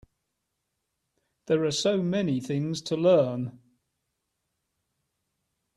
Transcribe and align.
There 1.45 1.63
are 1.63 1.69
so 1.69 2.01
many 2.01 2.39
things 2.39 2.81
to 2.81 2.95
learn. 2.97 3.59